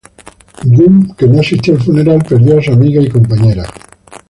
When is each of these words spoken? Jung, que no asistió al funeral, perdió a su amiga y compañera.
Jung, 0.77 1.13
que 1.15 1.27
no 1.27 1.41
asistió 1.41 1.75
al 1.75 1.83
funeral, 1.83 2.25
perdió 2.27 2.57
a 2.57 2.61
su 2.63 2.71
amiga 2.71 2.99
y 3.03 3.07
compañera. 3.11 3.65